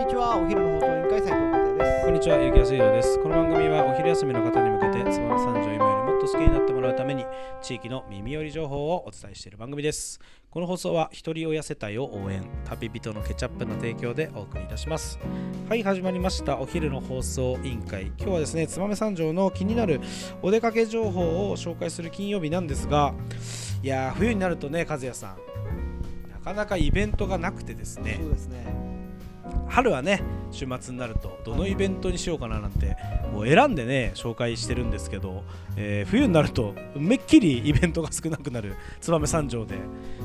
[0.00, 3.18] にちはお昼の放送委員会斉藤和也ですこんにちは、ゆきやすいろです。
[3.22, 7.26] この番組はお昼休みの方に向けて、つばめ三条を今よりもっと好きになってもらうために、
[7.60, 10.18] 地域の耳寄り情報をお伝えしている番組です。
[10.50, 15.18] この放送は、一人親世帯を応援、旅人のケチャップの提供でお送りいたします。
[15.68, 16.58] はい、始まりました。
[16.58, 18.06] お昼の放送委員会。
[18.06, 20.00] 今日はですね、つばめ三条の気になる
[20.40, 23.12] お出かけ情報を紹介する金曜日なんですが、
[23.82, 25.36] いやー、冬になるとね、和也さん、
[26.32, 28.89] なかなかイベントがなくてですね、そうですね
[29.70, 32.96] 春はね週末になるとどのイベントにしようかななんて
[33.32, 35.44] もう選んでね紹介してるんですけど、
[35.76, 39.76] えー冬になるとめっきりイベントが少なくなる燕三条で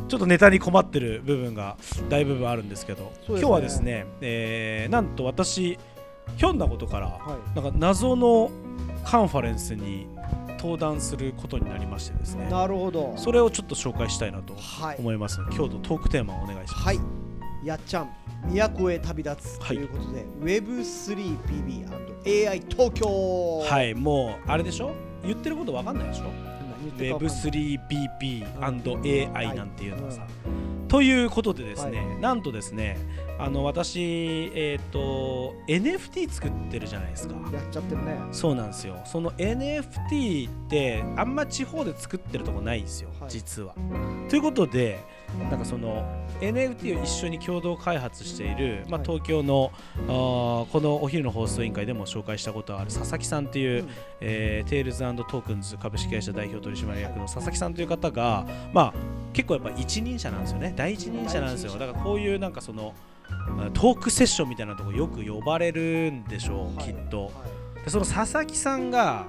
[0.07, 1.77] ちょっとネタに困ってる部分が
[2.09, 3.11] 大部分あるんですけどね。
[3.27, 5.77] 今日はですね、えーなんと私
[6.37, 8.49] ひょんなことからはなんか謎の
[9.05, 10.07] カンファレンスに
[10.57, 13.13] 登壇することになりましてですねいなるほど。
[13.15, 14.95] それをちょっと紹介したいなとはい。
[14.97, 16.83] 思います今日のトークテーマをお願いします。
[16.83, 17.24] はい
[17.65, 18.09] やっちゃん
[18.53, 19.77] 都へ旅立つはい。
[19.77, 23.63] ということで、Web3PB&AI 東京。
[23.67, 24.93] はいいもうあれでしょ？
[25.23, 26.25] 言ってることわかんないでしょ？
[26.83, 27.37] 言ってるかわかんない。
[27.39, 30.27] Web3PP&AI なんていうのはさ、
[30.87, 32.99] ということでですね、はなんとですね
[33.39, 37.33] あの私えっ、と NFT 作ってるじゃないですか。
[37.51, 38.15] やっちゃってるね。
[38.31, 39.01] そうなんですよ。
[39.05, 43.29] その NFT ってあんま地方で作ってるとこないんですよ、はい。
[43.31, 43.73] 実は。
[44.29, 44.99] ということで
[45.49, 46.05] なんかその
[46.41, 49.71] NFT を一緒に共同開発している、まあ、はい東京の、
[50.07, 53.89] あーこのお昼の放送委員会でも紹介したことある佐々木さんっていう、うん。
[54.21, 58.93] えーテールズトークンズ株式会社代表取締役の佐々木さんという方が、まあ、
[59.33, 60.73] 結構やっぱ一人者なんですよね。
[60.75, 61.73] 第一人者なんですよ。
[61.73, 62.93] だからこういうなんかその
[63.49, 66.85] まあトークセッションみたいなとこよく呼ばれるんでしょう、はい。
[66.85, 67.25] きっと。
[67.25, 67.31] は
[67.85, 69.25] でその佐々木さんが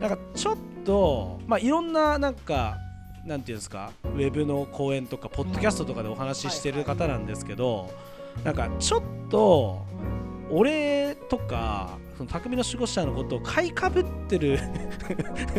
[0.00, 2.76] なんかちょっと、まあ、いろんななんか
[3.26, 7.90] なんていうんですかウェブの講演とかポッドキャストとかでお話ししてる方なんですけど、
[8.44, 9.82] なんかちょっと
[10.50, 14.58] 俺とかその匠の守護者のことを買いかぶってる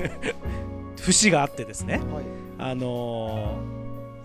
[0.98, 1.96] 節があってですね。
[1.96, 2.24] いはい。
[2.60, 3.76] あのー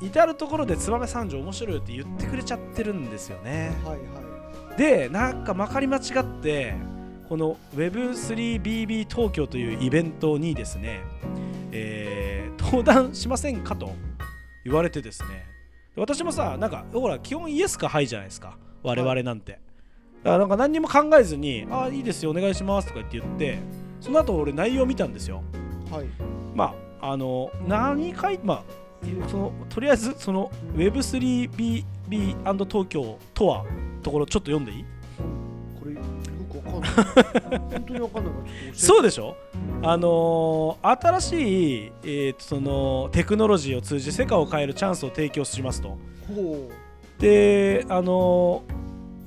[0.02, 3.72] 至る所で燕三条面白いよって言ってくれちゃってるんですよね。
[3.84, 4.78] はいはい。
[4.78, 6.74] でなんかまかり間違って
[7.28, 11.02] この Web3BB 東京というイベントにですね、
[11.70, 12.29] えー
[12.70, 13.92] 登壇しませんかと
[14.64, 15.46] 言われてですね。
[15.96, 18.56] 私もさなんかほら基本イエスかはいじゃないですか。
[18.82, 23.58] 我々なんて、だからなんか何にも考えずに「あいいですよお願いします」とか言って言って
[24.00, 25.42] その後俺内容見たんですよ。
[25.90, 26.06] はい。
[26.54, 28.64] まああの何書いまあ
[29.28, 31.84] そのとりあえずその Web3BB&
[32.66, 33.64] 東京とは
[34.02, 34.84] ところちょっと読んでいい？
[36.60, 37.60] くわかんない。
[37.70, 38.32] 本当にわかんない。
[38.34, 38.78] からちょっと教えて。
[38.78, 39.36] そうでしょ？
[39.82, 45.88] あのー新しい、えーとそのテクノロジーを通じ世界を変えるチャンスを提供しますと。
[46.28, 46.68] ほ
[47.18, 48.80] であのー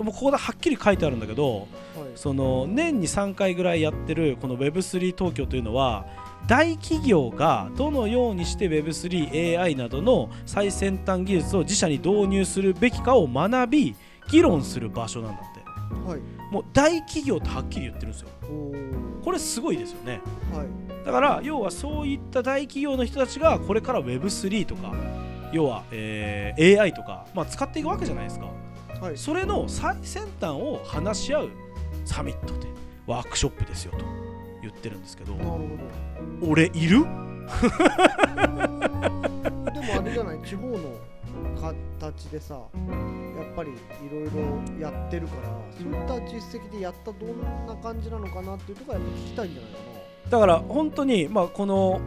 [0.03, 2.09] もうここではっきり書いてあるんだけどうはい。
[2.15, 6.05] その年に3回ぐらいやってるこの Web3 東京というのは
[6.47, 13.95] 大企業がどのようにして Web3AI などの最先端技術を自社に導入するべきかを学び
[14.29, 16.09] 議論する場所なんだって。
[16.09, 16.19] はい
[16.53, 18.27] もう大企業ってはっきり言ってるんですよ。
[19.23, 20.21] これすごいですよね。
[20.53, 20.67] はい。
[21.05, 24.93] だから要はそういった大企業の人たちがこれから Web3 とか
[25.51, 28.45] 要は、えー AI とか、まあ、使っていくわけじゃないですか。
[29.01, 29.17] はい。
[29.17, 31.49] それの最先端を話し合う
[32.05, 32.67] サミットで
[33.07, 34.05] ワークショップですよと
[34.61, 35.33] 言ってるんですけど。
[36.41, 36.99] 俺いる？
[36.99, 37.03] ど
[39.71, 40.39] でもあれじゃない？
[40.45, 40.77] 地方の
[41.59, 43.75] 形でさやっぱりい
[44.11, 49.77] ろいろやってるからそういった実績でやったどんな感じなのかなっていうところはやっぱ聞きたいんじゃないか
[50.29, 51.99] だから本当に、まあ、この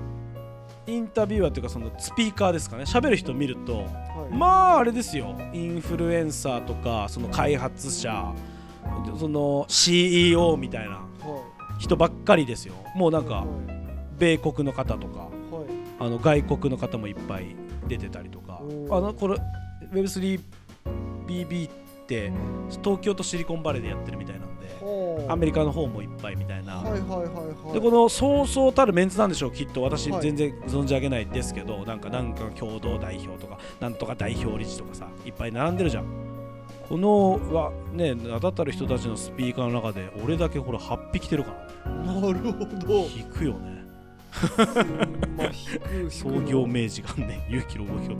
[0.86, 2.84] インタビュアーというかそのスピーカーですかね。
[2.84, 4.34] 喋る人見るとなはい。
[4.34, 5.36] まああれですよ。
[5.52, 8.32] インフルエンサーとかその開発者
[9.18, 11.06] その CEO みたいなは
[11.78, 12.74] 人ばっかりですよ。
[12.94, 13.44] もうなんか
[14.16, 15.30] 米国の方とかはい。
[15.98, 17.56] あの外国の方もいっぱい
[17.88, 18.45] 出てたりとか
[18.90, 19.36] あのこれ
[19.92, 21.72] Web3BB っ
[22.06, 22.32] て
[22.82, 27.72] 東京とシリコンバレーでやってるみたいなんでアメリカの方もいっぱいみたいな、はいはいはいはい。
[27.72, 30.22] でこのそうそうたるメンツなんでしょうきっと私はい。
[30.22, 36.04] 全然存じ上げないですけど、なんかなんか共同代表とかなんとか代表理事とかさいっぱい並んでるじゃん。
[36.88, 41.50] このはね名だたる人たちのスピーカーの中で俺だけほら8匹来てるか
[41.84, 41.92] ら。
[41.92, 43.06] ねなるほど。
[43.08, 43.84] 引くよね。
[45.36, 48.16] まあ引く引く 創業明治元年勇気の動きを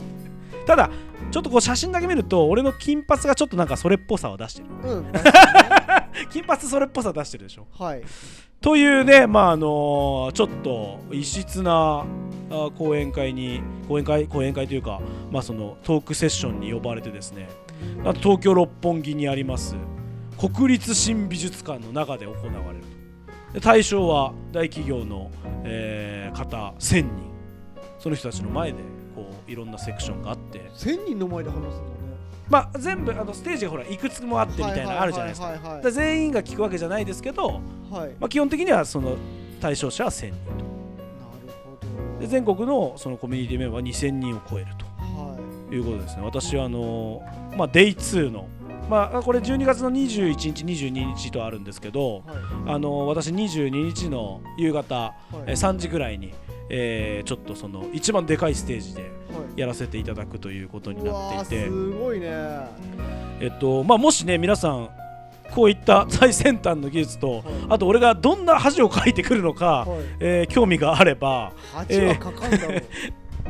[0.67, 0.91] ただ
[1.31, 4.67] ちょっとこう写真だけ見ると俺の金髪がちょっとなんかそれっぽさを出してる。
[4.83, 5.05] うん。
[6.29, 7.67] 金髪それっぽさ出してるでしょ。
[7.79, 8.03] にはい。
[8.59, 12.03] というねまああのちょっと異質な
[12.51, 14.99] あ講演会に講演会講演会というか
[15.31, 17.49] まあそのトークセッションに呼ばれてですね。
[18.03, 19.75] あと東京六本木にあります。
[20.37, 22.39] 国立新美術館の中で行わ
[22.73, 22.83] れる。
[23.51, 25.31] とで対象は大企業の、
[25.63, 27.36] えー方1000人
[27.99, 28.77] その人たちの前で
[29.15, 30.59] こういろんなセクションがあって。
[30.75, 31.77] 1000人の前で話すんだね。
[32.49, 35.91] まあ全部あのステージがほらいくつもあってみたいなのあるじゃないですか。
[35.91, 37.93] 全員が聞くわけじゃないですけど、はい。
[38.01, 39.17] はいまあ、基本的にはその
[39.59, 40.45] 対象者は1000人と。
[40.45, 40.67] なる
[41.65, 42.19] ほど。
[42.21, 45.37] で全国のそのコミュニティメンバーは2000人を超えるは
[45.69, 46.23] ということですね。
[46.23, 47.21] 私はあの
[47.57, 48.47] まあ、デイ2の
[48.89, 52.75] まあこれ12月の21日22日とあるんですけどいはい。
[52.75, 55.13] あの私22日の夕方、はい。
[55.47, 56.33] えー3時ぐらいに、
[56.69, 59.07] えーちょっとその一番でかいステージでは
[59.55, 59.59] い。
[59.59, 61.65] やらせていただくということにうなっていて。
[61.67, 62.27] すごいね。
[63.39, 64.89] えっとまあもしね皆さん
[65.53, 67.43] こういった最先端の技術とはい。
[67.69, 69.99] あと俺がどんな恥をかいてくるのか、はい。
[70.19, 72.83] えー興味があれば8はかかんだろう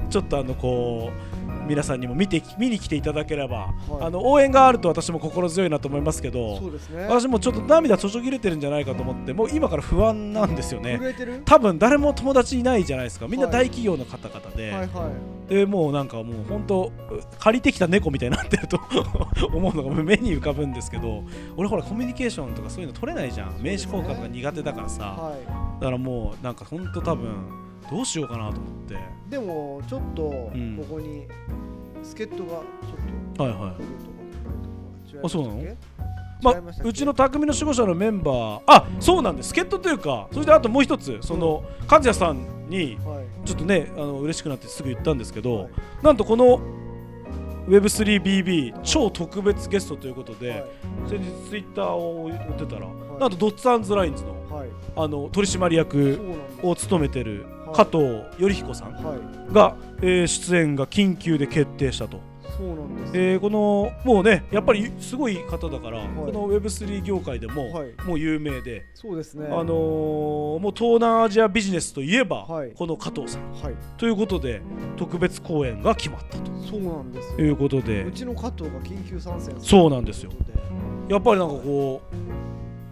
[0.10, 4.04] ちょっとあのこう皆さんにも見て見に来ていただければ、はい。
[4.04, 7.08] あの応援があると私も心強いなと思いますけどね。
[7.08, 11.00] 私もちょっと涙注ぎれてるんじゃないかと思ってもう今から不安なんですよね。
[11.46, 13.28] 多分誰も友達いないじゃないですか。
[13.28, 15.12] みんなはい大企業の方々で、はいは
[15.50, 15.54] い。
[15.54, 16.92] でもうなんかもう本当
[17.40, 18.80] 借りてきた猫みたいになってると
[19.54, 21.24] 思うのが目に浮かぶんですけど
[21.56, 25.38] 俺ほらコミュニケーションとかそういうの取れないじゃん、名刺交換とか苦手だからさ、は
[25.80, 28.94] だからもうなんか本当多分どうしようかなと思って。
[28.96, 28.98] い
[29.30, 30.86] でもちょっとこん。
[30.90, 31.28] こに
[32.04, 32.64] 助っ人がちょっ
[33.36, 33.74] とはいはい。
[35.24, 35.64] あそうなの？
[36.42, 36.90] ま違いましたっけ？
[36.90, 38.62] うちの匠の守護者のメンバー。
[38.68, 39.50] あそうなんです。
[39.50, 43.48] 助っ人というかそれであともう一つその和也さんにはい。
[43.48, 45.70] ちょっとねあの嬉しくなってすぐ言ったんですけど、はい。
[46.04, 46.60] なんとこの
[47.68, 50.64] Web3BB 超特別ゲストということで、はい。
[51.10, 52.90] 先日ツイッターを言ってたら、い。
[53.20, 54.70] なんとドッツアンズラインズのはい。
[54.96, 56.20] あの取締役
[56.64, 59.54] を務めてるはい加藤頼彦さんはい。
[59.54, 62.20] が、えー出演が緊急で決定したと、
[62.58, 63.12] そうなんです。
[63.16, 66.08] えーこのもうねやっぱりすごい方だから、い。
[66.08, 67.94] この Web3 業界でも、はい。
[68.06, 69.48] もう有名で、そうですね。
[69.48, 72.72] あのーもう東南アジアビジネスといえば、はい。
[72.76, 73.52] この加藤さん。
[73.54, 73.76] はい。
[73.98, 74.62] ということで
[74.96, 76.52] 特別公演が決まったと。
[76.70, 78.04] そうなんですいようことで。
[78.04, 80.32] うちの加藤が緊急参戦そうなんですよ。
[81.10, 82.16] やっぱりなんかこう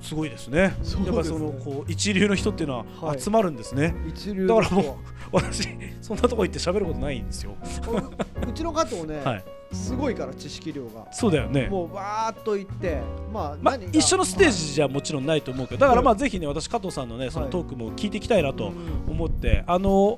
[0.06, 0.76] すごいですね。
[0.84, 1.06] すね。
[1.08, 3.22] やっぱりそのこう一流の人っていうのははい。
[3.22, 4.86] 集まるんですね、一流だからもう
[5.32, 5.68] 私
[6.02, 7.56] そんなとこ行って喋ることないんですよ。
[7.62, 8.12] は
[8.48, 9.44] うちの加藤ね、 はい。
[9.72, 11.08] すごいから知識量が。
[11.12, 11.68] そうだよね。
[11.68, 13.02] もうわーっと言って
[13.34, 20.18] まあ、まあ一緒のステージじゃもちろんないと思うけどだからまあぜひね私加藤さんのねそのはいトークも聞いていきたいなとうん思ってあの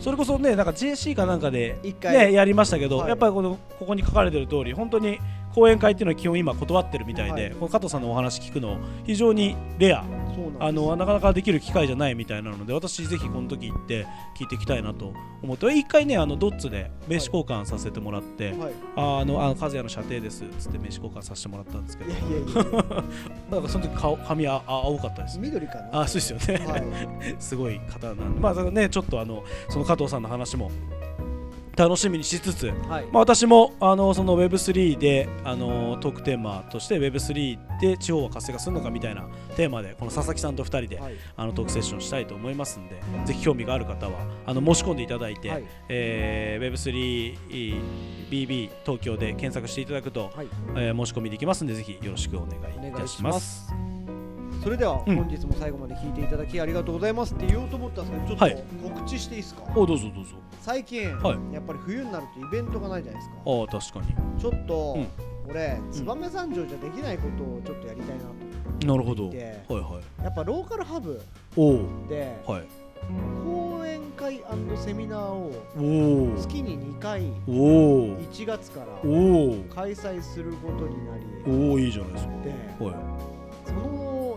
[0.00, 3.08] それこそねなんか JC かなんかでねやりましたけどはい。
[3.10, 5.18] やっぱりこのここに書かれてる通り本当に
[5.56, 7.40] 講演会っていうのは基本今断ってるみたいはい。
[7.40, 10.04] でこの加藤さんのお話聞くの非常にレア。
[10.04, 14.06] なあのなかなかできる機会じゃないみたいなので私ぜひこの時行って
[14.38, 15.66] 聞いていきたいなと思って。
[15.72, 18.72] 一回ねあのドッツで名刺交換させてもらって、はい。
[18.96, 22.10] ああのあの和也の射程ですっつって名刺交換させてもらったんですけど。
[22.10, 23.04] いやいやいや
[23.50, 25.46] なんかその時顔髪ああ青かったですね。
[25.48, 26.02] 緑かな。
[26.02, 26.84] あそうですよね、はい。
[27.40, 28.40] すごい方なんで。
[28.40, 30.70] まあねちょっとあのその加藤さんの話も
[31.76, 33.06] 楽しみにしつつ、はい。
[33.12, 41.14] まあ、私もあのその Web3 であのトークテーマとして Web3 で地方は活性化するのかみたいなテーマでこの佐々木さんと2人で、はい。
[41.36, 45.64] あのトークセッションしたいと思いますんでぜひ興味がある方はあの申し込んでいただいて、はい。
[45.88, 46.66] えー
[48.30, 50.48] Web3BB 東京で検索していただくと、はい。
[50.76, 53.85] えー申し込みできますんでぜひよろしくお願いいたします。
[54.66, 55.14] それではうん。
[55.14, 60.30] 本日も最後まで聞いていただきありがとうございますって言おうと思ったんですけどちょっはいと告知していいですか、おどうぞどうぞ。
[60.60, 61.54] 最近、はい。
[61.54, 63.36] やっぱり冬になるとイベントがないじゃないですか。
[63.46, 64.40] ああ確かに。
[64.40, 65.06] ちょっと、うん。
[65.48, 68.24] 俺燕三条じゃできないことをちょっとやりたいな
[68.80, 69.30] となるほど。
[69.30, 70.24] ではいはい。
[70.24, 71.20] やっぱローカルハブ
[71.56, 72.64] おおではい。
[73.44, 74.42] 講演会
[74.76, 82.32] セミナーをおお月に2回おお1月からおお開催することになりおおいいじゃないですか。
[82.42, 83.35] ではい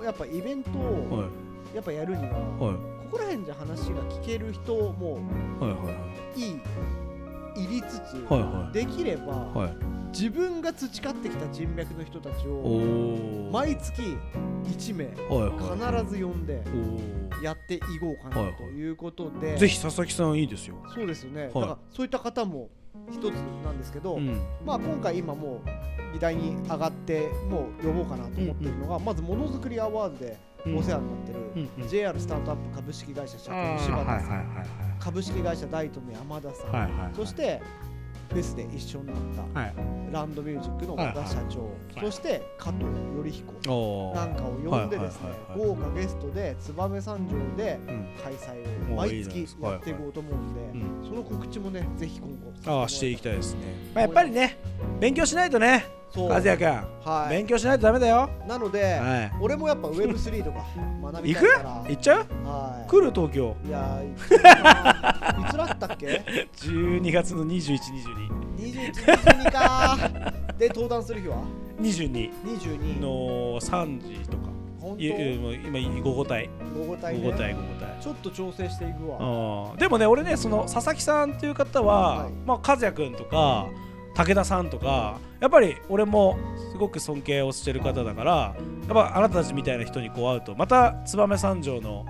[0.09, 1.75] やっぱイベントをはい。
[1.75, 2.75] やっぱやるには、はい。
[3.11, 5.19] ここら辺じゃ話が聞ける人も
[5.59, 5.77] はいは
[6.35, 6.53] いい。
[6.53, 6.59] い
[7.55, 8.73] 入りつつ、はいはい。
[8.73, 9.75] できれば、はい。
[10.11, 14.01] 自分が培ってきた人脈の人たちおをお毎月
[14.63, 16.01] 1名はいはい。
[16.01, 16.63] 必ず呼んで
[17.39, 18.57] おやっていこうかはいはない。
[18.57, 20.75] ということで、おぜひ佐々木さんいいですよ。
[20.95, 21.53] そうですよね、はい。
[21.53, 22.69] だからそういった方も
[23.11, 24.39] 一つなんですけど、うん。
[24.65, 31.89] まあ、今回今もう議題に上がってもう呼ぼうかなと思ってるのが、まずものづくりアワードでお世話になってる、うんうん。
[31.89, 34.67] JR スタートアップ株式会社社長柴田さん、はいはいはい
[34.99, 37.11] 株式会社大友山田さん、はいはいはい。
[37.15, 37.61] そして
[38.29, 39.15] フェスで一緒になっ
[39.53, 39.73] たはい。
[40.11, 42.05] ランドミュージックの和田社長、はい。
[42.05, 43.53] そして加藤頼彦。
[43.73, 48.09] おなんかを呼んでですねはいはいはい豪華ゲストで燕三条でうん。
[48.23, 51.07] 開催を毎月やっていこうと思うんで、うん。
[51.07, 54.57] その告知もねぜひ今後ああしていきたいですね、まあ、まあやっぱりね
[54.99, 56.67] 勉強しないとね和也君、
[57.03, 57.29] はい。
[57.29, 58.29] 勉強しないとダメだよ。
[58.47, 59.31] なので、はい。
[59.41, 60.65] 俺もやっぱ Web3 とか
[61.11, 61.83] 学び行くたいから。
[61.87, 62.17] 行っちゃう？
[62.47, 62.89] はい。
[62.89, 63.11] 来る？
[63.11, 63.55] 東京。
[63.65, 64.15] いやーい
[65.51, 66.23] つだったっけ
[66.57, 69.97] ？12月の2122 21、22か。
[70.57, 71.37] で登壇する日は
[71.79, 74.49] ？22 22の3時とか。
[74.81, 77.31] 本いや今午後帯当午後帯ね。
[77.31, 79.71] 午ちょっと調整していくわ。
[79.71, 79.77] うん。
[79.77, 82.31] でもね俺ねその佐々木さんっていう方は、はい。
[82.45, 83.67] まあ和也君とか
[84.15, 86.37] 武田さんとかやっぱり俺も
[86.71, 88.53] すごく尊敬をしてる方だからや
[88.85, 92.05] っぱあなたたちみたいな人にこう会うとまた燕三条の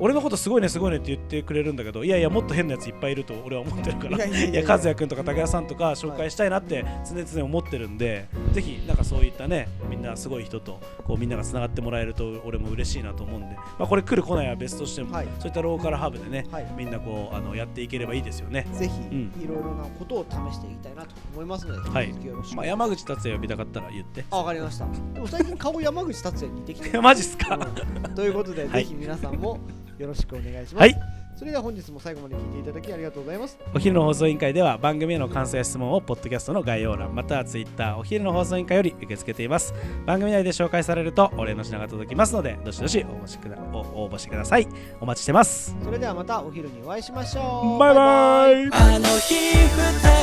[0.00, 4.24] 俺のことすごいねすごいねって言ってくれるんだけどいやいやもっと変なやついっぱいいると俺は思ってるから。
[4.24, 15.28] いや和也君とか武田さんとか紹介したいなって常々思ってるんで、ぜひなんかそういったねみんなすごい人とこうみんながつながってもらえると俺も嬉しいなと思うんで、まあ、これ来る来ないは別としても、はい。
[15.38, 16.66] そういったローカルハーブでね、はい。
[16.76, 18.66] みんなこうあのやっていければいいですよね。
[18.72, 22.14] ぜひうんいろいろなことを試していきたいなと思いますので、はい。
[22.54, 24.24] まあ、山口達也呼びたかったら言って。
[24.30, 24.86] あわかりました。
[25.12, 27.02] でも最近顔山口達也に似てきてる。
[27.02, 28.14] マジっすか、うん。
[28.14, 28.84] ということで、はい。
[28.84, 29.58] ぜひ皆さんも
[30.00, 30.96] よろしくお願いします、はい。
[31.36, 33.58] それでは本日も最後まで聞いていただきありがとうございます。
[33.74, 39.74] お昼の放送委員会では番組への感想や質問をポッドキャストの概要欄またはツイッターお昼の放送委員会より受け付けています。
[40.06, 44.66] 番組内で紹介されるとお礼の品が届きますのでどしどし応募してくだお応募してください。
[45.00, 45.76] お待ちしてます。
[45.84, 47.78] それではまたお昼にお会いしましょう。
[47.78, 48.54] バイバイ。
[48.72, 49.60] あの日二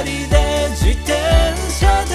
[0.04, 1.14] 人で自転
[1.72, 2.07] 車で